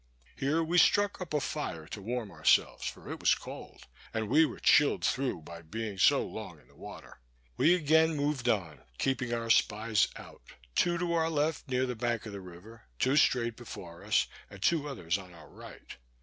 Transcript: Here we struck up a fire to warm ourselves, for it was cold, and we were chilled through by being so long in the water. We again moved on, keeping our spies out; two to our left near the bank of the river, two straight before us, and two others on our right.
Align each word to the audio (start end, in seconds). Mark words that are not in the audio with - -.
Here 0.35 0.63
we 0.63 0.79
struck 0.79 1.21
up 1.21 1.31
a 1.31 1.39
fire 1.39 1.85
to 1.89 2.01
warm 2.01 2.31
ourselves, 2.31 2.87
for 2.87 3.11
it 3.11 3.19
was 3.19 3.35
cold, 3.35 3.85
and 4.15 4.29
we 4.29 4.47
were 4.47 4.59
chilled 4.59 5.05
through 5.05 5.43
by 5.43 5.61
being 5.61 5.99
so 5.99 6.25
long 6.25 6.59
in 6.59 6.67
the 6.67 6.75
water. 6.75 7.19
We 7.55 7.75
again 7.75 8.15
moved 8.15 8.49
on, 8.49 8.81
keeping 8.97 9.31
our 9.31 9.51
spies 9.51 10.07
out; 10.15 10.41
two 10.73 10.97
to 10.97 11.13
our 11.13 11.29
left 11.29 11.67
near 11.69 11.85
the 11.85 11.95
bank 11.95 12.25
of 12.25 12.31
the 12.33 12.41
river, 12.41 12.81
two 12.97 13.15
straight 13.15 13.55
before 13.55 14.03
us, 14.03 14.25
and 14.49 14.59
two 14.59 14.89
others 14.89 15.19
on 15.19 15.35
our 15.35 15.49
right. 15.49 15.95